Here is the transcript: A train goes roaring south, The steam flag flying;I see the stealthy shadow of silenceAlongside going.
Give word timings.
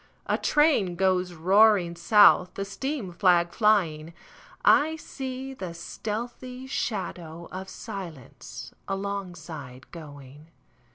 A 0.25 0.35
train 0.35 0.95
goes 0.95 1.33
roaring 1.33 1.95
south, 1.95 2.55
The 2.55 2.65
steam 2.65 3.11
flag 3.11 3.53
flying;I 3.53 4.95
see 4.95 5.53
the 5.53 5.75
stealthy 5.75 6.65
shadow 6.65 7.47
of 7.51 7.67
silenceAlongside 7.67 9.83
going. 9.91 10.49